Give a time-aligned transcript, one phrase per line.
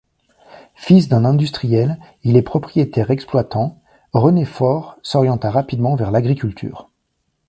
[0.73, 3.79] Fils d'un industriel, il est propriétaire exploitant,
[4.13, 6.89] René Faure s'orienta rapidement vers l'agriculture.